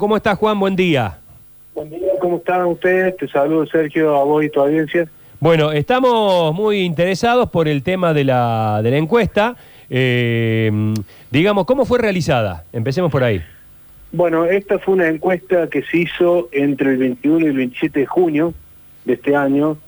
¿Cómo 0.00 0.16
estás, 0.16 0.38
Juan? 0.38 0.60
Buen 0.60 0.76
día. 0.76 1.18
Buen 1.74 1.90
día, 1.90 2.12
¿cómo 2.20 2.36
están 2.36 2.64
ustedes? 2.66 3.16
Te 3.16 3.26
saludo, 3.26 3.66
Sergio, 3.66 4.14
a 4.14 4.22
vos 4.22 4.44
y 4.44 4.48
tu 4.48 4.60
audiencia. 4.60 5.08
Bueno, 5.40 5.72
estamos 5.72 6.54
muy 6.54 6.82
interesados 6.82 7.50
por 7.50 7.66
el 7.66 7.82
tema 7.82 8.14
de 8.14 8.22
la, 8.22 8.78
de 8.80 8.92
la 8.92 8.96
encuesta. 8.96 9.56
Eh, 9.90 10.70
digamos, 11.32 11.66
¿cómo 11.66 11.84
fue 11.84 11.98
realizada? 11.98 12.62
Empecemos 12.72 13.10
por 13.10 13.24
ahí. 13.24 13.42
Bueno, 14.12 14.44
esta 14.44 14.78
fue 14.78 14.94
una 14.94 15.08
encuesta 15.08 15.68
que 15.68 15.82
se 15.82 15.96
hizo 15.98 16.48
entre 16.52 16.90
el 16.90 16.98
21 16.98 17.46
y 17.46 17.48
el 17.48 17.56
27 17.56 17.98
de 17.98 18.06
junio 18.06 18.54
de 19.04 19.14
este 19.14 19.34
año, 19.34 19.78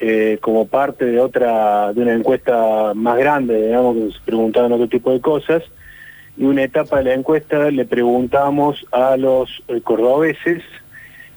eh, 0.00 0.38
como 0.40 0.66
parte 0.66 1.04
de 1.04 1.20
otra, 1.20 1.92
de 1.92 2.02
una 2.02 2.14
encuesta 2.14 2.92
más 2.94 3.16
grande, 3.18 3.68
digamos, 3.68 3.94
que 3.94 4.18
se 4.18 4.24
preguntaban 4.24 4.72
otro 4.72 4.88
tipo 4.88 5.12
de 5.12 5.20
cosas. 5.20 5.62
Y 6.40 6.44
una 6.44 6.62
etapa 6.62 6.96
de 6.96 7.04
la 7.04 7.12
encuesta 7.12 7.70
le 7.70 7.84
preguntamos 7.84 8.86
a 8.92 9.18
los 9.18 9.62
eh, 9.68 9.82
cordobeses 9.82 10.62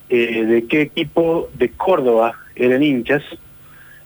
eh, 0.07 0.45
de 0.45 0.65
qué 0.65 0.83
equipo 0.83 1.49
de 1.55 1.71
Córdoba 1.71 2.35
eran 2.55 2.81
hinchas, 2.81 3.21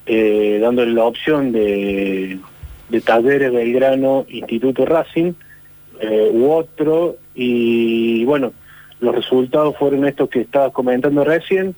eh, 0.07 0.57
dándole 0.59 0.93
la 0.93 1.03
opción 1.03 1.51
de, 1.51 2.39
de 2.89 3.01
Talleres, 3.01 3.53
Belgrano, 3.53 4.25
Instituto 4.27 4.87
Racing 4.87 5.33
eh, 5.99 6.31
u 6.33 6.49
otro. 6.49 7.17
Y 7.35 8.25
bueno, 8.25 8.53
los 8.99 9.13
resultados 9.13 9.77
fueron 9.77 10.03
estos 10.03 10.29
que 10.29 10.41
estabas 10.41 10.71
comentando 10.71 11.23
recién, 11.23 11.75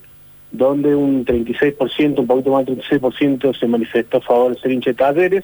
donde 0.54 0.96
un 0.96 1.26
36%, 1.26 2.20
un 2.20 2.26
poquito 2.26 2.52
más 2.54 2.66
del 2.66 2.82
36% 2.82 3.60
se 3.60 3.68
manifestó 3.68 4.20
a 4.20 4.22
favor 4.22 4.56
de 4.56 4.62
ser 4.62 4.72
hincha 4.72 4.92
de 4.92 4.96
Talleres, 4.96 5.44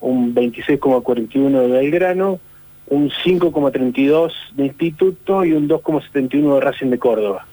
un 0.00 0.34
26,41% 0.34 1.60
de 1.60 1.68
Belgrano, 1.68 2.40
un 2.90 3.08
5,32 3.08 4.32
de 4.54 4.66
Instituto 4.66 5.44
y 5.44 5.52
un 5.52 5.68
2,71 5.68 6.54
de 6.54 6.60
Racing 6.60 6.90
de 6.90 6.98
Córdoba. 6.98 7.46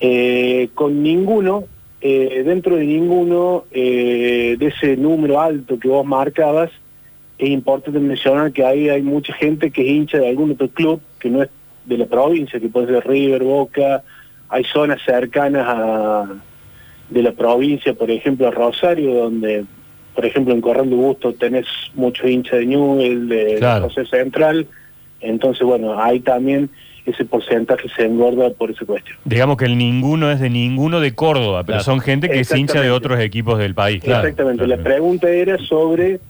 Eh, 0.00 0.68
con 0.74 1.02
ninguno, 1.02 1.64
eh, 2.00 2.42
dentro 2.44 2.76
de 2.76 2.84
ninguno 2.84 3.64
eh, 3.70 4.56
de 4.58 4.66
ese 4.66 4.96
número 4.96 5.40
alto 5.40 5.78
que 5.78 5.88
vos 5.88 6.04
marcabas, 6.04 6.70
es 7.38 7.48
importante 7.48 7.98
mencionar 8.00 8.52
que 8.52 8.64
ahí 8.64 8.88
hay 8.88 9.02
mucha 9.02 9.32
gente 9.32 9.70
que 9.70 9.82
es 9.82 9.88
hincha 9.88 10.18
de 10.18 10.28
algún 10.28 10.50
otro 10.50 10.68
club 10.68 11.00
que 11.18 11.30
no 11.30 11.42
es 11.42 11.48
de 11.84 11.98
la 11.98 12.06
provincia, 12.06 12.60
que 12.60 12.68
puede 12.68 12.88
ser 12.88 13.06
River, 13.06 13.44
Boca, 13.44 14.02
hay 14.48 14.64
zonas 14.64 15.00
cercanas 15.04 15.64
a, 15.68 16.26
de 17.10 17.22
la 17.22 17.32
provincia, 17.32 17.94
por 17.94 18.10
ejemplo 18.10 18.50
Rosario, 18.50 19.14
donde 19.14 19.64
por 20.14 20.24
ejemplo 20.26 20.52
en 20.54 20.60
Corral 20.60 20.88
de 20.90 20.96
Busto 20.96 21.32
tenés 21.32 21.66
muchos 21.94 22.28
hinchas 22.28 22.60
de 22.60 22.66
Newell, 22.66 23.28
de 23.28 23.56
Claro. 23.58 23.84
José 23.88 24.06
Central, 24.06 24.66
entonces 25.20 25.62
bueno, 25.66 26.00
ahí 26.02 26.20
también 26.20 26.68
ese 27.04 27.24
porcentaje 27.24 27.88
se 27.96 28.04
engorda 28.04 28.50
por 28.50 28.70
esa 28.70 28.84
cuestión. 28.84 29.16
Digamos 29.24 29.56
que 29.56 29.64
el 29.64 29.76
ninguno 29.76 30.30
es 30.30 30.38
de 30.38 30.50
ninguno 30.50 31.00
de 31.00 31.14
Córdoba, 31.14 31.62
pero 31.64 31.78
Claro. 31.78 31.84
son 31.84 32.00
gente 32.00 32.28
que 32.28 32.40
es 32.40 32.54
hincha 32.54 32.80
de 32.80 32.90
otros 32.92 33.18
equipos 33.18 33.58
del 33.58 33.74
país. 33.74 34.02
Claro. 34.02 34.20
Exactamente, 34.28 34.64
Claro. 34.64 34.76
la 34.80 34.84
pregunta 34.88 35.28
era 35.28 35.58
sobre 35.58 36.20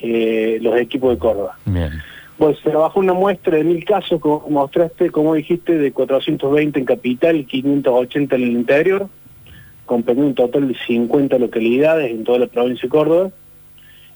eh, 0.00 0.58
los 0.62 0.76
equipos 0.80 1.10
de 1.12 1.18
Córdoba. 1.18 1.56
Bien. 1.66 1.90
Pues 2.38 2.58
se 2.60 2.70
trabajó 2.70 2.98
una 2.98 3.12
muestra 3.12 3.56
de 3.58 3.62
mil 3.62 3.84
casos, 3.84 4.20
como 4.20 4.44
mostraste, 4.48 5.10
como 5.10 5.34
dijiste, 5.34 5.76
de 5.78 5.92
420 5.92 6.78
en 6.80 6.84
capital 6.86 7.36
y 7.36 7.44
580 7.44 8.34
en 8.36 8.42
el 8.42 8.50
interior, 8.52 9.06
comprendiendo 9.86 10.28
un 10.30 10.34
total 10.34 10.68
de 10.68 10.76
50 10.86 11.38
localidades 11.38 12.10
en 12.10 12.24
toda 12.24 12.38
la 12.38 12.46
provincia 12.46 12.82
de 12.82 12.88
Córdoba. 12.88 13.30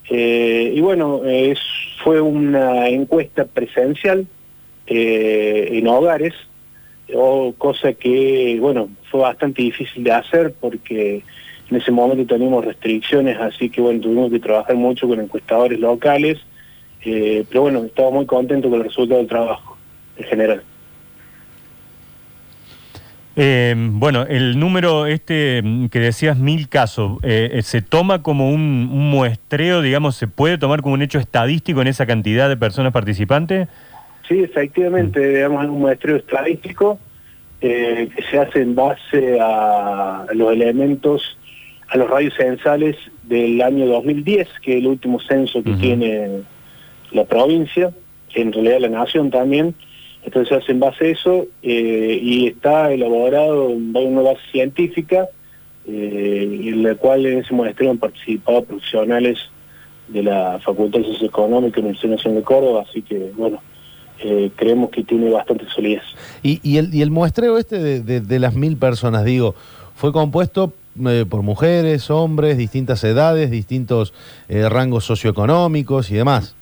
Eh, 0.08 0.72
y 0.74 0.80
bueno, 0.80 1.22
es, 1.24 1.58
fue 2.02 2.20
una 2.20 2.88
encuesta 2.88 3.44
presencial 3.44 4.26
eh, 4.86 5.68
en 5.72 5.88
hogares, 5.88 6.34
o 7.14 7.54
cosa 7.56 7.92
que, 7.92 8.58
bueno, 8.60 8.88
fue 9.10 9.20
bastante 9.20 9.62
difícil 9.62 10.04
de 10.04 10.12
hacer 10.12 10.54
porque 10.60 11.22
en 11.70 11.76
ese 11.76 11.90
momento 11.90 12.24
teníamos 12.26 12.64
restricciones, 12.64 13.38
así 13.38 13.70
que 13.70 13.80
bueno, 13.80 14.00
tuvimos 14.00 14.30
que 14.30 14.38
trabajar 14.38 14.76
mucho 14.76 15.08
con 15.08 15.20
encuestadores 15.20 15.80
locales, 15.80 16.38
eh, 17.04 17.44
pero 17.48 17.62
bueno, 17.62 17.84
estaba 17.84 18.10
muy 18.10 18.26
contento 18.26 18.70
con 18.70 18.80
el 18.80 18.86
resultado 18.86 19.18
del 19.18 19.28
trabajo 19.28 19.76
en 20.16 20.24
general. 20.24 20.62
Eh, 23.38 23.74
bueno, 23.76 24.22
el 24.22 24.58
número 24.58 25.04
este 25.04 25.60
mm, 25.62 25.88
que 25.88 26.00
decías, 26.00 26.38
mil 26.38 26.70
casos, 26.70 27.18
eh, 27.22 27.50
eh, 27.52 27.62
¿se 27.62 27.82
toma 27.82 28.22
como 28.22 28.48
un, 28.48 28.88
un 28.90 29.10
muestreo, 29.10 29.82
digamos, 29.82 30.16
se 30.16 30.26
puede 30.26 30.56
tomar 30.56 30.80
como 30.80 30.94
un 30.94 31.02
hecho 31.02 31.18
estadístico 31.18 31.82
en 31.82 31.88
esa 31.88 32.06
cantidad 32.06 32.48
de 32.48 32.56
personas 32.56 32.92
participantes? 32.92 33.68
Sí, 34.26 34.42
efectivamente, 34.42 35.20
digamos, 35.20 35.64
es 35.64 35.70
un 35.70 35.80
muestreo 35.80 36.16
estadístico 36.16 36.98
eh, 37.60 38.08
que 38.14 38.22
se 38.22 38.38
hace 38.38 38.60
en 38.60 38.74
base 38.74 39.38
a 39.40 40.26
los 40.34 40.52
elementos, 40.52 41.38
a 41.88 41.96
los 41.96 42.08
radios 42.08 42.34
censales 42.36 42.96
del 43.22 43.60
año 43.62 43.86
2010, 43.86 44.48
que 44.62 44.72
es 44.72 44.78
el 44.78 44.86
último 44.86 45.20
censo 45.20 45.62
que 45.62 45.72
tiene 45.74 46.42
la 47.12 47.24
provincia, 47.24 47.92
en 48.34 48.52
realidad 48.52 48.80
la 48.80 48.88
nación 48.88 49.30
también. 49.30 49.74
Entonces 50.26 50.48
se 50.48 50.54
hace 50.56 50.72
en 50.72 50.80
base 50.80 51.04
a 51.04 51.08
eso 51.08 51.46
eh, 51.62 52.18
y 52.20 52.48
está 52.48 52.92
elaborado 52.92 53.70
en 53.70 53.94
una 53.94 54.22
base 54.22 54.40
científica 54.50 55.28
eh, 55.86 56.62
en 56.64 56.82
la 56.82 56.96
cual 56.96 57.24
en 57.26 57.38
ese 57.38 57.54
muestreo 57.54 57.92
han 57.92 57.98
participado 57.98 58.64
profesionales 58.64 59.38
de 60.08 60.24
la 60.24 60.58
Facultad 60.64 60.98
de 60.98 61.04
Ciencias 61.04 61.30
Económicas 61.30 61.76
de 61.76 61.82
la 61.82 61.86
Universidad 61.86 62.16
Nacional 62.16 62.40
de 62.40 62.44
Córdoba, 62.44 62.84
así 62.88 63.02
que 63.02 63.30
bueno, 63.36 63.60
eh, 64.18 64.50
creemos 64.56 64.90
que 64.90 65.04
tiene 65.04 65.30
bastante 65.30 65.64
solidez. 65.68 66.02
Y, 66.42 66.76
el, 66.76 66.92
y 66.92 67.02
el 67.02 67.12
muestreo 67.12 67.56
este 67.56 68.02
de, 68.02 68.38
las 68.40 68.54
mil 68.54 68.76
personas, 68.76 69.24
digo, 69.24 69.54
fue 69.94 70.12
compuesto 70.12 70.72
por 71.28 71.42
mujeres, 71.42 72.10
hombres, 72.10 72.56
distintas 72.56 73.04
edades, 73.04 73.50
distintos 73.50 74.12
rangos 74.48 75.04
socioeconómicos 75.04 76.10
y 76.10 76.14
demás. 76.14 76.56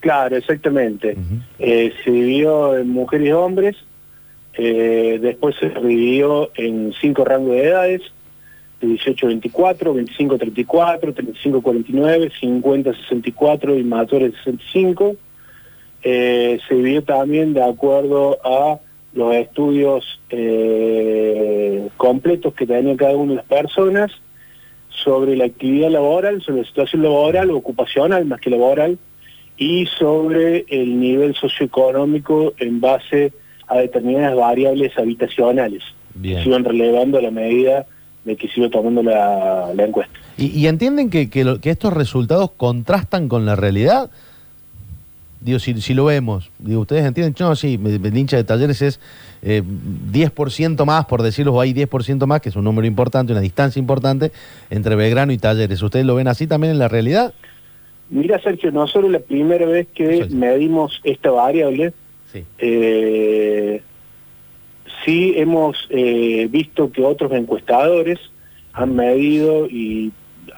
Claro, 0.00 0.36
exactamente. 0.36 1.16
Eh, 1.58 1.92
se 2.04 2.10
dividió 2.10 2.76
en 2.76 2.90
mujeres 2.90 3.28
y 3.28 3.32
hombres, 3.32 3.76
eh, 4.54 5.18
después 5.20 5.56
se 5.58 5.68
dividió 5.68 6.50
en 6.54 6.92
cinco 7.00 7.24
rangos 7.24 7.52
de 7.52 7.64
edades, 7.64 8.02
de 8.80 8.86
18 8.86 9.26
a 9.26 9.28
24, 9.28 9.94
25 9.94 10.34
a 10.34 10.38
34, 10.38 11.14
35 11.14 11.58
a 11.58 11.62
49, 11.62 12.30
50 12.40 12.90
a 12.90 12.94
64 12.94 13.76
y 13.76 13.84
mayores 13.84 14.32
de 14.32 14.38
65. 14.38 15.16
Eh, 16.04 16.60
se 16.68 16.74
dividió 16.74 17.02
también 17.02 17.54
de 17.54 17.64
acuerdo 17.64 18.38
a 18.44 18.78
los 19.14 19.34
estudios 19.34 20.20
eh, 20.30 21.88
completos 21.96 22.54
que 22.54 22.66
tenía 22.66 22.96
cada 22.96 23.16
una 23.16 23.32
de 23.32 23.36
las 23.36 23.46
personas 23.46 24.12
sobre 24.90 25.36
la 25.36 25.46
actividad 25.46 25.90
laboral, 25.90 26.42
sobre 26.42 26.62
la 26.62 26.68
situación 26.68 27.02
laboral 27.02 27.50
ocupacional 27.50 28.24
más 28.26 28.40
que 28.40 28.50
laboral, 28.50 28.98
y 29.58 29.86
sobre 29.98 30.64
el 30.68 30.98
nivel 31.00 31.34
socioeconómico 31.34 32.54
en 32.58 32.80
base 32.80 33.32
a 33.66 33.78
determinadas 33.78 34.36
variables 34.36 34.96
habitacionales 34.96 35.82
Bien. 36.14 36.36
que 36.38 36.42
se 36.44 36.48
iban 36.48 36.64
relevando 36.64 37.18
a 37.18 37.22
la 37.22 37.30
medida 37.30 37.86
de 38.24 38.36
que 38.36 38.48
se 38.48 38.60
iba 38.60 38.70
tomando 38.70 39.02
la, 39.02 39.72
la 39.74 39.84
encuesta. 39.84 40.12
¿Y, 40.36 40.46
y 40.58 40.66
entienden 40.68 41.10
que, 41.10 41.28
que 41.28 41.44
lo- 41.44 41.60
que 41.60 41.70
estos 41.70 41.92
resultados 41.92 42.50
contrastan 42.56 43.28
con 43.28 43.44
la 43.46 43.56
realidad? 43.56 44.10
Digo, 45.40 45.60
si, 45.60 45.80
si 45.80 45.94
lo 45.94 46.04
vemos, 46.06 46.50
digo, 46.58 46.80
ustedes 46.80 47.04
entienden, 47.04 47.34
no, 47.38 47.54
sí, 47.54 47.78
el 47.84 48.16
hincha 48.16 48.36
de 48.36 48.42
talleres 48.44 48.82
es 48.82 48.98
eh, 49.42 49.62
10% 50.12 50.84
más, 50.84 51.06
por 51.06 51.22
decirlo, 51.22 51.60
hay 51.60 51.72
10% 51.72 52.26
más, 52.26 52.40
que 52.40 52.48
es 52.48 52.56
un 52.56 52.64
número 52.64 52.88
importante, 52.88 53.32
una 53.32 53.40
distancia 53.40 53.78
importante 53.78 54.32
entre 54.68 54.96
Belgrano 54.96 55.32
y 55.32 55.38
talleres. 55.38 55.80
¿Ustedes 55.80 56.04
lo 56.04 56.16
ven 56.16 56.26
así 56.26 56.48
también 56.48 56.72
en 56.72 56.78
la 56.80 56.88
realidad? 56.88 57.34
Mira, 58.10 58.40
Sergio, 58.40 58.70
nosotros 58.72 59.10
la 59.10 59.18
primera 59.20 59.66
vez 59.66 59.86
que 59.94 60.26
medimos 60.30 61.00
esta 61.04 61.30
variable, 61.30 61.92
Sí. 62.32 62.44
eh, 62.58 63.80
sí 65.04 65.34
hemos 65.36 65.86
eh, 65.90 66.46
visto 66.50 66.90
que 66.92 67.02
otros 67.02 67.32
encuestadores 67.32 68.18
han 68.72 68.94
medido 68.94 69.66
y 69.66 70.12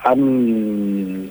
han, 0.05 1.31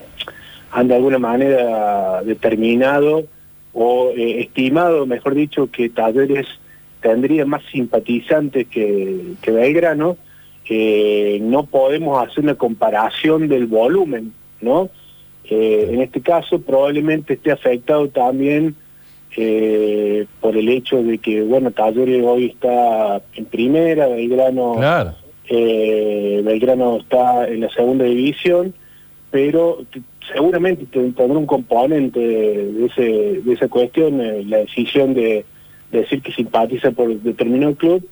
han 0.72 0.88
de 0.88 0.96
alguna 0.96 1.20
manera 1.20 2.22
determinado 2.24 3.26
o 3.74 4.12
eh, 4.16 4.42
estimado, 4.42 5.06
mejor 5.06 5.36
dicho, 5.36 5.70
que 5.72 5.90
Talleres 5.90 6.48
tendría 7.02 7.46
más 7.46 7.64
simpatizantes 7.72 8.68
que, 8.68 9.34
que 9.42 9.52
Belgrano. 9.52 10.18
No 11.42 11.66
podemos 11.66 12.22
hacer 12.28 12.44
una 12.44 12.54
comparación 12.56 13.48
del 13.48 13.66
volumen, 13.66 14.34
¿no? 14.62 14.90
Eh, 15.50 15.90
en 15.92 16.02
este 16.02 16.22
caso 16.22 16.60
probablemente 16.62 17.34
esté 17.34 17.52
afectado 17.52 18.08
también 18.10 18.76
eh, 19.36 20.26
por 20.42 20.56
el 20.56 20.70
hecho 20.70 21.02
de 21.02 21.18
que, 21.18 21.42
bueno, 21.42 21.72
Talleres 21.72 22.24
hoy 22.24 22.46
está 22.48 23.22
en 23.36 23.46
primera, 23.46 24.08
Belgrano, 24.08 24.76
Claro. 24.78 25.14
eh, 25.50 26.42
Belgrano 26.44 26.98
está 26.98 27.48
en 27.48 27.62
la 27.62 27.70
segunda 27.70 28.06
división, 28.06 28.74
pero 29.32 29.84
seguramente 30.32 30.86
te- 30.86 31.00
tendrá 31.12 31.26
un 31.38 31.46
componente 31.46 32.20
de, 32.20 32.86
ese, 32.86 33.42
de 33.42 33.54
esa 33.54 33.68
cuestión, 33.68 34.22
eh, 34.22 34.44
la 34.46 34.58
decisión 34.58 35.14
de, 35.14 35.46
decir 35.92 36.22
que 36.22 36.32
simpatiza 36.32 36.92
por 36.92 37.10
determinado 37.22 37.74
club, 37.76 38.04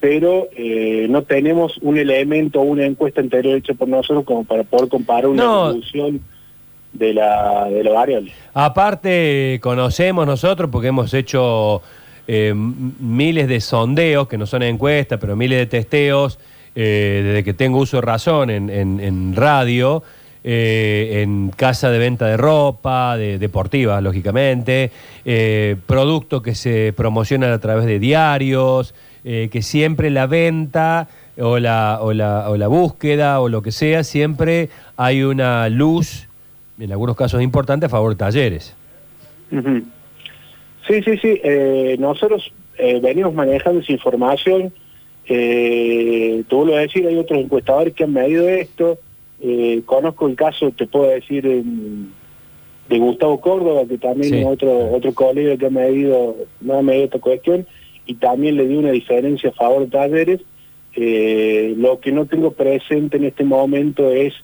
pero 0.00 0.48
eh, 0.56 1.06
no 1.10 1.22
tenemos 1.22 1.76
un 1.82 1.98
elemento 1.98 2.60
o 2.60 2.64
una 2.64 2.84
encuesta 2.86 3.20
anterior 3.20 3.56
hecha 3.58 3.74
por 3.74 3.86
nosotros 3.88 4.24
como 4.24 4.44
para 4.44 4.64
poder 4.64 4.88
comparar 4.88 5.26
una 5.26 5.44
No. 5.44 5.68
evolución 5.70 6.20
de 6.92 7.14
la, 7.14 7.66
de 7.70 7.84
la 7.84 7.90
variable. 7.92 8.32
Aparte, 8.54 9.58
conocemos 9.62 10.26
nosotros, 10.26 10.70
porque 10.72 10.88
hemos 10.88 11.12
hecho 11.14 11.82
eh, 12.26 12.52
miles 12.54 13.46
de 13.46 13.60
sondeos, 13.60 14.26
que 14.26 14.38
no 14.38 14.46
son 14.46 14.62
encuestas, 14.62 15.18
pero 15.20 15.36
miles 15.36 15.58
de 15.58 15.66
testeos, 15.66 16.38
eh, 16.74 17.22
desde 17.24 17.44
que 17.44 17.52
tengo 17.54 17.78
uso 17.78 17.98
de 17.98 18.00
razón 18.02 18.48
en, 18.50 18.70
en- 18.70 19.00
en 19.00 19.36
radio, 19.36 20.02
eh, 20.42 21.20
en 21.22 21.50
casa 21.50 21.90
de 21.90 21.98
venta 21.98 22.26
de 22.26 22.36
ropa, 22.38 23.16
de 23.16 23.38
deportiva, 23.38 24.00
lógicamente, 24.00 24.90
eh, 25.24 25.76
productos 25.86 26.42
que 26.42 26.54
se 26.54 26.92
promocionan 26.96 27.52
a 27.52 27.58
través 27.60 27.84
de 27.84 27.98
diarios, 27.98 28.94
eh, 29.24 29.48
que 29.50 29.62
siempre 29.62 30.10
la 30.10 30.26
venta 30.26 31.08
o 31.38 31.58
la, 31.58 31.98
o, 32.02 32.12
la, 32.12 32.50
o 32.50 32.56
la 32.56 32.68
búsqueda 32.68 33.40
o 33.40 33.48
lo 33.48 33.62
que 33.62 33.72
sea, 33.72 34.04
siempre 34.04 34.68
hay 34.96 35.22
una 35.22 35.68
luz, 35.68 36.26
en 36.78 36.92
algunos 36.92 37.16
casos 37.16 37.42
importante, 37.42 37.86
a 37.86 37.88
favor 37.88 38.10
de 38.10 38.16
talleres. 38.16 38.74
Sí, 40.86 41.02
sí, 41.02 41.16
sí. 41.18 41.40
eh, 41.42 41.96
nosotros 41.98 42.52
eh, 42.78 43.00
venimos 43.02 43.34
manejando 43.34 43.80
esa 43.80 43.92
información. 43.92 44.72
Eh, 45.28 46.42
te 46.48 46.54
vuelvo 46.54 46.74
a 46.76 46.80
decir, 46.80 47.06
hay 47.06 47.16
otros 47.16 47.38
encuestadores 47.40 47.94
que 47.94 48.04
han 48.04 48.12
medido 48.12 48.48
esto. 48.48 48.98
Eh, 49.42 49.82
conozco 49.86 50.26
el 50.26 50.36
caso, 50.36 50.70
te 50.72 50.86
puedo 50.86 51.10
decir, 51.10 51.44
de 52.88 52.98
Gustavo 52.98 53.40
Córdoba, 53.40 53.82
que 53.88 53.98
también 53.98 54.32
Sí. 54.32 54.38
es 54.40 54.46
otro, 54.46 54.90
otro 54.92 55.14
colega 55.14 55.56
que 55.56 55.66
ha 55.66 55.70
medido, 55.70 56.36
no 56.60 56.78
ha 56.78 56.82
medido 56.82 57.04
esta 57.04 57.18
cuestión, 57.20 57.66
y 58.10 58.14
también 58.14 58.56
le 58.56 58.66
dio 58.66 58.80
una 58.80 58.90
diferencia 58.90 59.50
a 59.50 59.52
favor 59.52 59.84
de 59.84 59.86
talleres. 59.86 60.40
Eh, 60.96 61.74
lo 61.76 62.00
que 62.00 62.10
no 62.10 62.26
tengo 62.26 62.50
presente 62.50 63.18
en 63.18 63.24
este 63.24 63.44
momento 63.44 64.10
es 64.10 64.34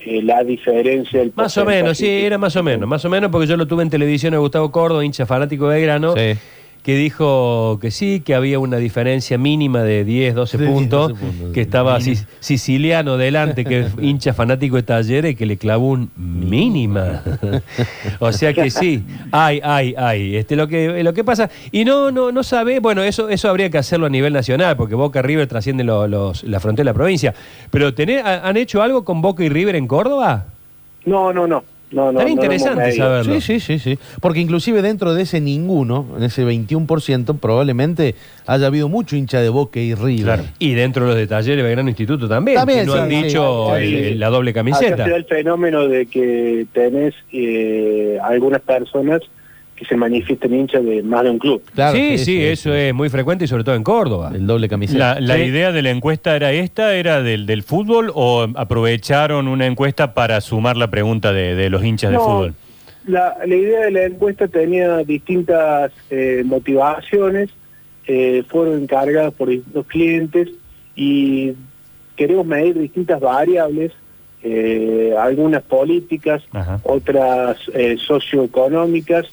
eh, 0.00 0.20
la 0.22 0.42
diferencia 0.42 1.20
del 1.20 1.32
Más 1.36 1.56
o 1.56 1.64
menos, 1.64 1.98
sí, 1.98 2.08
era 2.08 2.36
más 2.36 2.56
o 2.56 2.64
menos. 2.64 2.88
Más 2.88 3.04
o 3.04 3.08
menos 3.08 3.30
porque 3.30 3.46
yo 3.46 3.56
lo 3.56 3.68
tuve 3.68 3.84
en 3.84 3.90
televisión 3.90 4.34
a 4.34 4.38
Gustavo 4.38 4.72
Córdoba, 4.72 5.04
hincha 5.04 5.24
fanático 5.24 5.68
de 5.68 5.76
Belgrano, 5.76 6.16
Sí. 6.16 6.36
Que 6.82 6.96
dijo 6.96 7.78
que 7.80 7.92
sí, 7.92 8.20
que 8.24 8.34
había 8.34 8.58
una 8.58 8.76
diferencia 8.78 9.38
mínima 9.38 9.82
de 9.84 10.04
10, 10.04 10.34
12 10.34 10.58
De 10.58 10.64
10, 10.64 10.74
puntos, 10.76 11.08
12 11.10 11.20
puntos. 11.24 11.52
que 11.52 11.60
estaba 11.60 11.98
siciliano 12.40 13.16
delante, 13.16 13.64
que 13.64 13.80
es 13.80 13.86
hincha 14.00 14.34
fanático 14.34 14.74
de 14.76 14.82
Talleres, 14.82 15.32
y 15.32 15.34
que 15.36 15.46
le 15.46 15.56
clavó 15.56 15.90
un 15.90 16.10
mínima. 16.16 17.22
o 18.18 18.32
sea 18.32 18.52
que 18.52 18.68
sí, 18.70 19.04
hay, 19.30 19.60
hay, 19.62 19.94
hay. 19.96 20.36
Este, 20.36 20.56
lo, 20.56 20.66
que, 20.66 21.04
lo 21.04 21.14
que 21.14 21.22
pasa, 21.22 21.48
y 21.70 21.84
no, 21.84 22.10
no, 22.10 22.32
no 22.32 22.42
sabe, 22.42 22.80
bueno, 22.80 23.02
eso, 23.04 23.28
eso 23.28 23.48
habría 23.48 23.70
que 23.70 23.78
hacerlo 23.78 24.06
a 24.06 24.10
nivel 24.10 24.32
nacional, 24.32 24.76
porque 24.76 24.96
Boca 24.96 25.22
River 25.22 25.46
trasciende 25.46 25.84
lo- 25.84 26.08
los- 26.08 26.42
la 26.42 26.58
frontera 26.58 26.82
de 26.84 26.90
la 26.90 26.94
provincia. 26.94 27.32
Pero 27.70 27.94
¿tenés- 27.94 28.22
ha- 28.24 28.48
¿han 28.48 28.56
hecho 28.56 28.82
algo 28.82 29.04
con 29.04 29.22
Boca 29.22 29.44
y 29.44 29.48
River 29.48 29.76
en 29.76 29.86
Córdoba? 29.86 30.46
No, 31.04 31.32
no, 31.32 31.46
no. 31.46 31.62
No, 31.92 32.10
no 32.12 32.26
interesante 32.28 32.92
saberlo. 32.92 33.34
Sí, 33.34 33.40
sí, 33.40 33.60
sí, 33.60 33.78
sí. 33.78 33.98
Porque 34.20 34.40
inclusive 34.40 34.82
dentro 34.82 35.14
de 35.14 35.22
ese 35.22 35.40
ninguno, 35.40 36.06
en 36.16 36.24
ese 36.24 36.44
21%, 36.44 37.38
probablemente 37.38 38.14
haya 38.46 38.66
habido 38.66 38.88
mucho 38.88 39.14
hincha 39.16 39.40
de 39.40 39.48
Boca 39.48 39.78
y 39.80 39.94
River. 39.94 40.24
Claro. 40.24 40.42
Y 40.58 40.74
dentro 40.74 41.04
de 41.04 41.08
los 41.10 41.16
de 41.18 41.26
talleres 41.26 41.64
Belgrano 41.64 41.88
Instituto 41.88 42.28
también. 42.28 42.56
También, 42.58 42.80
que 42.80 42.86
no 42.86 42.92
sí, 42.94 42.98
han 42.98 43.10
sí. 43.10 43.22
dicho 43.24 43.66
Sí, 43.76 43.82
el- 43.82 43.88
sí. 43.88 43.96
el- 44.12 44.20
la 44.20 44.28
doble 44.30 44.50
Acá 44.50 44.60
camiseta. 44.60 45.04
se 45.04 45.10
da 45.10 45.16
el 45.16 45.24
fenómeno 45.26 45.86
de 45.88 46.06
que 46.06 46.66
tenés 46.72 47.14
eh, 47.32 48.18
algunas 48.22 48.60
personas 48.62 49.20
que 49.82 49.88
se 49.88 49.96
manifiestan 49.96 50.54
hinchas 50.54 50.84
de 50.84 51.02
más 51.02 51.24
de 51.24 51.30
un 51.30 51.38
club. 51.38 51.62
Claro, 51.74 51.96
sí, 51.96 52.18
sí, 52.18 52.42
eso 52.42 52.72
es 52.74 52.94
muy 52.94 53.08
frecuente 53.08 53.44
y 53.44 53.48
sobre 53.48 53.64
todo 53.64 53.74
en 53.74 53.82
Córdoba. 53.82 54.30
El 54.34 54.46
doble 54.46 54.68
camiseta. 54.68 55.14
La, 55.14 55.20
la 55.20 55.34
Sí. 55.36 55.42
idea 55.42 55.72
de 55.72 55.82
la 55.82 55.90
encuesta 55.90 56.36
era 56.36 56.52
esta, 56.52 56.94
era 56.94 57.22
del, 57.22 57.46
del 57.46 57.62
fútbol 57.62 58.12
o 58.14 58.46
aprovecharon 58.54 59.48
una 59.48 59.66
encuesta 59.66 60.14
para 60.14 60.40
sumar 60.40 60.76
la 60.76 60.88
pregunta 60.88 61.32
de, 61.32 61.54
de 61.54 61.70
los 61.70 61.84
hinchas 61.84 62.12
de 62.12 62.18
fútbol? 62.18 62.54
La, 63.06 63.36
la 63.44 63.54
idea 63.56 63.80
de 63.86 63.90
la 63.90 64.04
encuesta 64.04 64.46
tenía 64.46 64.98
distintas 64.98 65.90
eh, 66.10 66.42
motivaciones, 66.44 67.50
eh, 68.06 68.44
fueron 68.48 68.82
encargadas 68.82 69.32
por 69.34 69.48
distintos 69.48 69.86
clientes 69.86 70.48
y 70.94 71.52
queremos 72.16 72.46
medir 72.46 72.78
distintas 72.78 73.18
variables, 73.20 73.90
eh, 74.44 75.14
algunas 75.18 75.62
políticas, 75.62 76.42
Ajá. 76.52 76.80
otras 76.84 77.56
eh, 77.74 77.96
socioeconómicas 77.98 79.26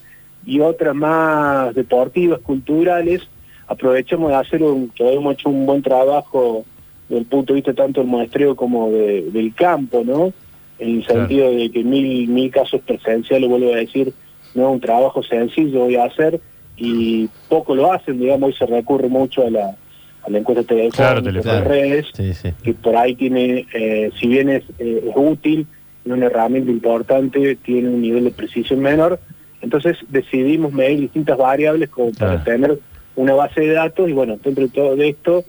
y 0.50 0.60
otras 0.62 0.96
más 0.96 1.76
deportivas, 1.76 2.40
culturales. 2.40 3.22
Aprovechamos 3.68 4.30
de 4.32 4.36
hacer 4.36 4.64
un, 4.64 4.90
que 4.90 5.14
hemos 5.14 5.34
hecho 5.34 5.50
un 5.50 5.66
buen 5.68 5.84
trabajo 5.84 6.66
desde 7.08 7.22
el 7.22 7.26
punto 7.28 7.54
de 7.54 7.58
vista 7.58 7.74
tanto 7.76 8.02
del 8.02 8.10
muestreo 8.10 8.56
como 8.56 8.90
de- 8.92 9.30
del 9.32 9.54
campo, 9.54 10.02
¿no? 10.04 10.34
En 10.80 10.98
el 10.98 11.06
Claro. 11.06 11.20
sentido 11.22 11.52
de 11.52 11.70
que 11.70 11.84
mil, 11.84 12.28
mil 12.30 12.50
casos 12.50 12.82
presenciales, 12.82 13.48
vuelvo 13.48 13.72
a 13.74 13.78
decir, 13.78 14.12
no 14.56 14.70
es 14.70 14.74
un 14.74 14.80
trabajo 14.80 15.22
sencillo 15.22 15.82
voy 15.82 15.96
a 15.98 16.06
hacer 16.06 16.40
y 16.78 17.30
poco 17.48 17.76
lo 17.76 17.92
hacen, 17.92 18.20
digamos, 18.20 18.52
y 18.52 18.54
se 18.58 18.66
recurre 18.66 19.08
mucho 19.08 19.46
a 19.46 19.52
la, 19.52 19.76
a 20.24 20.30
la 20.32 20.38
encuesta 20.40 20.64
telefónica, 20.64 20.98
Claro, 20.98 21.20
a 21.20 21.24
telefónica. 21.24 21.60
las 21.60 21.68
redes 21.68 22.08
Sí, 22.14 22.34
sí. 22.34 22.50
que 22.64 22.74
por 22.74 22.96
ahí 22.96 23.14
tiene, 23.14 23.68
eh, 23.74 24.10
si 24.20 24.28
bien 24.28 24.50
es, 24.50 24.64
eh, 24.80 25.04
es 25.10 25.14
útil, 25.16 25.68
es 26.06 26.12
una 26.12 26.26
herramienta 26.26 26.72
importante, 26.72 27.56
tiene 27.58 27.90
un 27.90 28.02
nivel 28.02 28.24
de 28.24 28.32
precisión 28.32 28.80
menor, 28.80 29.20
entonces 29.62 29.98
decidimos 30.10 30.72
medir 30.74 31.00
distintas 31.02 31.38
variables 31.38 31.90
como 31.90 32.12
para 32.12 32.42
Claro. 32.42 32.44
tener 32.44 32.80
una 33.16 33.34
base 33.34 33.62
de 33.62 33.74
datos 33.74 34.10
y 34.10 34.14
bueno, 34.14 34.38
dentro 34.44 34.64
de 34.66 34.70
todo 34.72 34.96
de 34.96 35.10
esto 35.10 35.44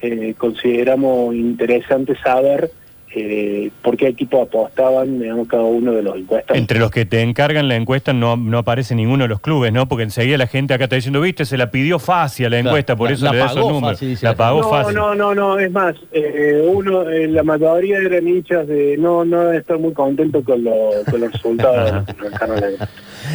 eh, 0.00 0.34
consideramos 0.36 1.34
interesante 1.34 2.14
saber 2.22 2.70
eh, 3.16 3.70
por 3.82 3.96
qué 3.96 4.08
equipos 4.08 4.46
apostaban, 4.48 5.18
digamos, 5.20 5.48
cada 5.48 5.62
uno 5.64 5.92
de 5.92 6.02
los 6.02 6.16
encuestas. 6.16 6.56
Entre 6.56 6.78
los 6.78 6.90
que 6.90 7.04
te 7.06 7.22
encargan 7.22 7.68
la 7.68 7.76
encuesta 7.76 8.12
no, 8.12 8.36
no 8.36 8.58
aparece 8.58 8.94
ninguno 8.94 9.24
de 9.24 9.28
los 9.28 9.40
clubes, 9.40 9.72
¿no? 9.72 9.86
Porque 9.88 10.04
enseguida 10.04 10.36
la 10.38 10.46
gente 10.46 10.74
acá 10.74 10.84
está 10.84 10.96
diciendo, 10.96 11.20
viste, 11.20 11.44
se 11.44 11.56
la 11.56 11.70
pidió 11.70 11.98
fácil 11.98 12.46
a 12.46 12.50
la 12.50 12.58
encuesta, 12.58 12.96
por 12.96 13.08
la- 13.08 13.14
eso 13.14 13.24
la 13.26 13.32
le 13.32 13.38
da 13.38 13.44
esos 13.46 13.56
pagó 13.56 13.70
números. 13.70 13.90
fácil, 13.92 14.08
dice 14.10 14.26
la 14.26 14.34
pagó 14.36 14.60
no, 14.62 14.68
fácil. 14.70 14.94
no, 14.96 15.14
no, 15.14 15.34
no, 15.34 15.58
es 15.58 15.70
más, 15.70 15.94
eh, 16.12 16.62
uno, 16.66 17.08
eh, 17.08 17.28
la 17.28 17.42
mayoría 17.42 17.98
eran 17.98 18.26
hinchas 18.26 18.66
de 18.66 18.96
no, 18.98 19.24
no 19.24 19.52
estar 19.52 19.78
muy 19.78 19.92
contento 19.92 20.42
con, 20.42 20.64
lo- 20.64 20.90
con 21.10 21.20
los 21.20 21.32
resultados. 21.32 22.04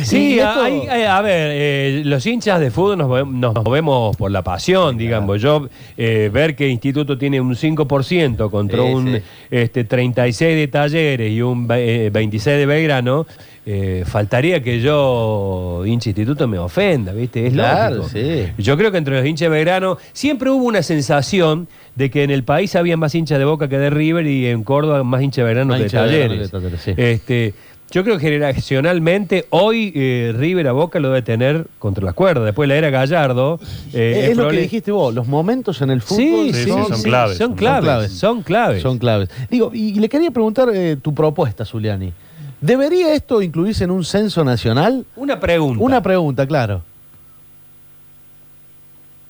Sí, 0.03 0.39
esto- 0.39 0.61
hay- 0.61 0.87
hay- 0.87 1.03
a 1.03 1.19
ver, 1.21 1.49
eh, 1.51 2.01
los 2.05 2.25
hinchas 2.25 2.59
de 2.59 2.69
fútbol 2.69 2.97
nos, 2.97 3.27
nos 3.27 3.53
movemos 3.55 4.15
por 4.15 4.29
la 4.29 4.43
pasión, 4.43 4.97
digamos. 4.97 5.41
Yo, 5.41 5.67
eh, 5.97 6.29
ver 6.31 6.55
que 6.55 6.67
Instituto 6.69 7.17
tiene 7.17 7.41
un 7.41 7.55
5% 7.55 8.49
contra 8.51 8.83
Sí, 8.83 8.93
un 8.93 9.13
sí. 9.15 9.21
Este, 9.69 9.83
36 9.83 10.55
de 10.55 10.67
Talleres 10.67 11.31
y 11.31 11.43
un 11.43 11.67
eh, 11.71 12.09
26 12.11 12.57
de 12.57 12.65
Belgrano, 12.65 13.27
eh, 13.67 14.03
faltaría 14.03 14.63
que 14.63 14.81
yo, 14.81 15.83
hincha 15.85 16.09
Instituto, 16.09 16.47
me 16.47 16.57
ofenda, 16.57 17.13
¿viste? 17.13 17.45
Es 17.45 17.53
Claro, 17.53 17.97
lógico. 17.97 18.17
sí. 18.19 18.47
Yo 18.57 18.75
creo 18.77 18.91
que 18.91 18.97
entre 18.97 19.15
los 19.15 19.23
hinchas 19.27 19.45
de 19.45 19.49
Belgrano 19.49 19.99
siempre 20.11 20.49
hubo 20.49 20.63
una 20.65 20.81
sensación 20.81 21.67
de 21.93 22.09
que 22.09 22.23
en 22.23 22.31
el 22.31 22.43
país 22.43 22.75
había 22.75 22.97
más 22.97 23.13
hinchas 23.13 23.37
de 23.37 23.45
Boca 23.45 23.69
que 23.69 23.77
de 23.77 23.91
River 23.91 24.25
y 24.25 24.47
en 24.47 24.63
Córdoba 24.63 25.03
más 25.03 25.21
hinchas 25.21 25.37
de 25.37 25.43
Belgrano 25.43 25.69
Más 25.69 25.77
que 25.77 25.83
de 25.83 25.89
Talleres. 25.91 26.39
de 26.39 26.47
Talleres, 26.49 26.81
sí. 26.81 26.93
Este, 26.97 27.53
yo 27.91 28.03
creo 28.03 28.17
que 28.17 28.21
generacionalmente 28.25 29.45
hoy 29.49 29.91
eh, 29.95 30.33
River 30.37 30.67
a 30.67 30.71
Boca 30.73 30.99
lo 30.99 31.09
debe 31.09 31.21
tener 31.21 31.65
contra 31.79 32.03
las 32.05 32.13
cuerdas. 32.13 32.45
Después 32.45 32.67
de 32.69 32.75
la 32.75 32.77
era 32.77 32.89
Gallardo. 32.89 33.59
eh, 33.93 34.27
es 34.31 34.37
lo 34.37 34.47
que 34.49 34.57
dijiste 34.57 34.91
vos, 34.91 35.13
los 35.13 35.27
momentos 35.27 35.81
en 35.81 35.89
el 35.89 36.01
fútbol 36.01 36.19
Sí, 36.19 36.53
Sí, 36.53 36.63
sí, 36.65 36.71
sí, 36.71 36.71
sí, 36.71 36.93
son 36.93 37.01
claves, 37.03 37.37
Son 37.37 37.47
son 37.49 37.55
claves. 37.57 37.83
claves. 37.83 38.11
Son 38.11 38.41
claves. 38.43 38.81
son 38.81 38.97
claves. 38.99 39.29
Digo, 39.49 39.71
y, 39.73 39.89
y 39.89 39.99
le 39.99 40.07
quería 40.09 40.31
preguntar 40.31 40.69
eh, 40.73 40.97
tu 41.01 41.13
propuesta, 41.13 41.65
Zuliani. 41.65 42.13
¿Debería 42.61 43.13
esto 43.13 43.41
incluirse 43.41 43.85
en 43.85 43.91
un 43.91 44.03
censo 44.03 44.43
nacional? 44.43 45.05
Una 45.15 45.39
pregunta. 45.39 45.83
Una 45.83 46.01
pregunta, 46.03 46.45
claro. 46.45 46.81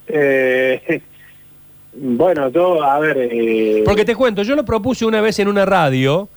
Eh, 0.08 1.01
bueno, 1.94 2.50
yo, 2.50 2.84
a 2.84 3.00
ver... 3.00 3.18
eh, 3.32 3.84
Porque 3.86 4.06
te 4.06 4.16
cuento, 4.16 4.42
yo 4.44 4.56
lo 4.56 4.66
propuse 4.66 5.06
una 5.06 5.22
vez 5.22 5.39
en 5.39 5.48
una 5.48 5.66
radio 5.66 6.28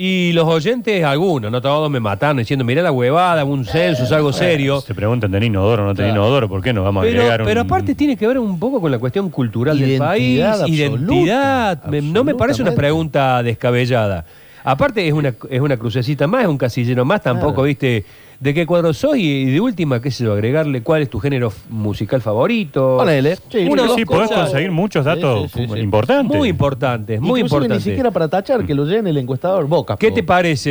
y 0.00 0.30
los 0.32 0.44
oyentes, 0.46 1.02
algunos, 1.04 1.50
no 1.50 1.60
todos 1.60 1.90
me 1.90 1.98
mataron 1.98 2.36
diciendo, 2.36 2.64
mirá 2.64 2.82
la 2.82 2.92
huevada, 2.92 3.44
un 3.44 3.64
censo, 3.64 4.04
es 4.04 4.12
algo 4.12 4.32
serio. 4.32 4.80
Se 4.80 4.94
preguntan, 4.94 5.32
¿tenés 5.32 5.48
inodoro 5.48 5.82
o 5.82 5.86
no 5.86 5.94
tenés 5.94 6.12
Claro. 6.12 6.22
inodoro? 6.22 6.48
¿Por 6.48 6.62
qué 6.62 6.72
no 6.72 6.84
vamos 6.84 7.02
a 7.02 7.06
Pero, 7.06 7.18
agregar 7.18 7.40
un- 7.42 7.46
pero 7.48 7.60
aparte 7.62 7.96
tiene 7.96 8.16
que 8.16 8.24
ver 8.28 8.38
un 8.38 8.60
poco 8.60 8.80
con 8.80 8.92
la 8.92 8.98
cuestión 9.00 9.28
cultural 9.28 9.76
del 9.76 9.98
país, 9.98 10.38
Identidad 10.38 10.62
absoluta, 10.62 10.74
identidad. 11.14 11.84
Me- 11.86 12.00
no 12.00 12.22
me 12.22 12.36
parece 12.36 12.62
una 12.62 12.72
pregunta 12.76 13.42
descabellada. 13.42 14.24
Aparte 14.62 15.04
es 15.06 15.12
una, 15.12 15.34
es 15.50 15.60
una 15.60 15.76
crucecita 15.76 16.28
más, 16.28 16.42
es 16.42 16.48
un 16.48 16.58
casillero 16.58 17.04
más, 17.04 17.20
tampoco, 17.20 17.54
Claro. 17.54 17.64
viste, 17.64 18.04
de 18.40 18.54
qué 18.54 18.66
cuadro 18.66 18.92
sos 18.94 19.16
y, 19.16 19.46
de 19.46 19.60
última, 19.60 20.00
qué 20.00 20.10
sé 20.10 20.24
yo, 20.24 20.32
agregarle 20.32 20.82
cuál 20.82 21.02
es 21.02 21.10
tu 21.10 21.18
género 21.18 21.52
musical 21.70 22.22
favorito. 22.22 22.96
Ponele. 22.98 23.36
Sí, 23.50 23.66
Una, 23.68 23.82
Sí, 23.82 23.88
dos 23.88 23.96
sí, 23.96 24.04
podés 24.04 24.30
conseguir 24.30 24.70
muchos 24.70 25.04
datos 25.04 25.50
Sí, 25.50 25.58
sí, 25.58 25.66
sí, 25.66 25.74
sí. 25.74 25.80
importantes. 25.80 26.36
Muy 26.36 26.48
importantes, 26.48 27.20
muy 27.20 27.40
Inclusive 27.40 27.46
importantes. 27.46 27.86
Ni 27.86 27.90
siquiera 27.92 28.10
para 28.10 28.28
tachar, 28.28 28.64
que 28.64 28.74
lo 28.74 28.84
llene 28.84 29.10
el 29.10 29.16
encuestador 29.18 29.66
Boca. 29.66 29.96
¿Qué 29.96 30.12
te 30.12 30.22
parece 30.22 30.70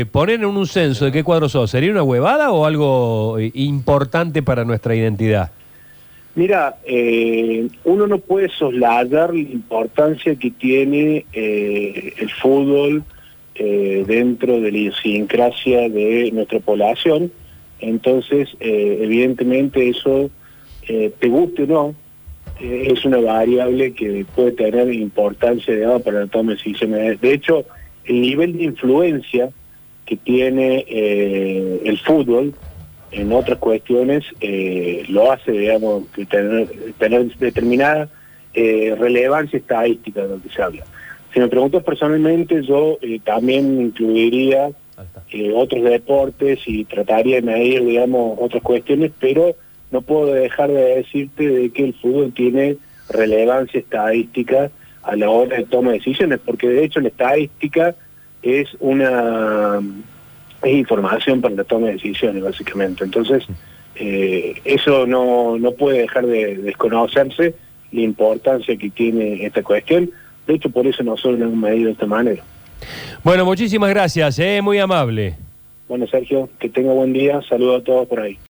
eh, 0.00 0.06
poner 0.06 0.36
en 0.36 0.46
un 0.46 0.66
censo 0.66 1.04
de 1.04 1.12
qué 1.12 1.22
cuadro 1.22 1.48
sos? 1.48 1.70
¿Sería 1.70 1.90
una 1.90 2.02
huevada 2.02 2.50
o 2.50 2.64
algo 2.64 3.38
eh, 3.38 3.50
importante 3.54 4.42
para 4.42 4.64
nuestra 4.64 4.94
identidad? 4.94 5.50
Mira, 6.34 6.76
eh, 6.86 7.68
uno 7.84 8.06
no 8.06 8.16
puede 8.16 8.48
soslayar 8.48 9.34
la 9.34 9.40
importancia 9.40 10.34
que 10.34 10.50
tiene 10.50 11.26
eh, 11.34 12.14
el 12.16 12.30
fútbol 12.30 13.04
eh, 13.54 14.04
dentro 14.06 14.62
de 14.62 14.72
la 14.72 14.78
idiosincrasia 14.78 15.90
de 15.90 16.30
nuestra 16.32 16.58
población. 16.60 17.30
Entonces, 17.80 18.48
eh, 18.60 19.00
evidentemente 19.02 19.90
eso, 19.90 20.30
eh, 20.88 21.12
te 21.18 21.28
guste 21.28 21.64
o 21.64 21.66
no, 21.66 21.94
es 22.60 23.04
una 23.04 23.18
variable 23.18 23.92
que 23.92 24.24
puede 24.34 24.52
tener 24.52 24.90
importancia 24.94 25.74
para 25.98 26.20
la 26.20 26.26
toma 26.28 26.52
de 26.52 26.56
decisiones. 26.58 27.20
De 27.20 27.34
hecho, 27.34 27.66
el 28.04 28.22
nivel 28.22 28.56
de 28.56 28.64
influencia 28.64 29.50
que 30.06 30.16
tiene 30.16 30.84
el 30.88 31.98
fútbol 31.98 32.54
en 33.10 33.32
otras 33.32 33.58
cuestiones 33.58 34.24
lo 35.08 35.32
hace, 35.32 35.52
digamos, 35.52 36.04
tener, 36.28 36.68
tener 36.98 37.36
determinada 37.36 38.08
relevancia 38.54 39.58
estadística 39.58 40.22
de 40.22 40.28
lo 40.28 40.42
que 40.42 40.48
se 40.50 40.62
habla. 40.62 40.84
Si 41.32 41.40
me 41.40 41.48
preguntas 41.48 41.82
personalmente, 41.82 42.62
yo 42.62 42.98
eh, 43.00 43.20
también 43.24 43.80
incluiría 43.80 44.70
eh, 45.30 45.52
otros 45.54 45.82
deportes 45.84 46.60
y 46.66 46.84
trataría 46.84 47.36
de 47.36 47.42
medir, 47.42 47.84
digamos, 47.84 48.38
otras 48.40 48.62
cuestiones, 48.62 49.12
pero 49.18 49.54
no 49.90 50.02
puedo 50.02 50.32
dejar 50.32 50.70
de 50.70 50.96
decirte 50.96 51.48
de 51.48 51.70
que 51.70 51.84
el 51.84 51.94
fútbol 51.94 52.32
tiene 52.32 52.76
relevancia 53.08 53.80
estadística 53.80 54.70
a 55.02 55.16
la 55.16 55.30
hora 55.30 55.56
de 55.56 55.64
toma 55.64 55.90
de 55.90 55.98
decisiones, 55.98 56.38
porque 56.44 56.68
de 56.68 56.84
hecho 56.84 57.00
la 57.00 57.08
estadística 57.08 57.94
es 58.42 58.68
una 58.80 59.80
es 60.62 60.72
información 60.72 61.40
para 61.40 61.54
la 61.54 61.64
toma 61.64 61.88
de 61.88 61.94
decisiones, 61.94 62.42
básicamente. 62.42 63.04
Entonces, 63.04 63.44
eh, 63.96 64.54
eso 64.64 65.06
no, 65.06 65.58
no 65.58 65.72
puede 65.72 66.00
dejar 66.00 66.26
de 66.26 66.56
desconocerse 66.58 67.54
la 67.90 68.00
importancia 68.00 68.76
que 68.76 68.90
tiene 68.90 69.44
esta 69.44 69.62
cuestión. 69.62 70.10
De 70.46 70.54
hecho, 70.54 70.70
por 70.70 70.86
eso 70.86 71.02
nosotros 71.02 71.38
lo 71.38 71.46
hemos 71.46 71.58
medido 71.58 71.86
de 71.86 71.92
esta 71.92 72.06
manera. 72.06 72.42
Bueno, 73.22 73.44
muchísimas 73.44 73.90
gracias, 73.90 74.38
eh, 74.38 74.60
muy 74.62 74.78
amable. 74.78 75.36
Bueno, 75.88 76.06
Sergio, 76.06 76.48
que 76.58 76.68
tenga 76.68 76.92
buen 76.92 77.12
día. 77.12 77.40
Saludos 77.48 77.82
a 77.82 77.84
todos 77.84 78.08
por 78.08 78.20
ahí. 78.20 78.38